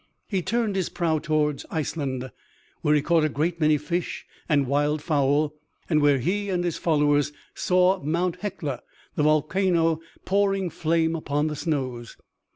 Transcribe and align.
He 0.27 0.41
turned 0.41 0.75
his 0.75 0.89
prow 0.89 1.19
toward 1.19 1.61
Iceland 1.69 2.31
where 2.81 2.95
he 2.95 3.03
caught 3.03 3.23
a 3.23 3.29
great 3.29 3.59
many 3.61 3.77
fish 3.77 4.25
and 4.49 4.65
wild 4.65 4.99
fowl 5.03 5.53
and 5.87 6.01
where 6.01 6.17
he 6.17 6.49
and 6.49 6.63
his 6.63 6.75
followers 6.79 7.31
saw 7.53 8.01
Mount 8.01 8.37
Hecla, 8.37 8.81
the 9.13 9.21
volcano, 9.21 9.99
pouring 10.25 10.71
flame 10.71 11.15
upon 11.15 11.49
the 11.49 11.55
snows. 11.55 12.17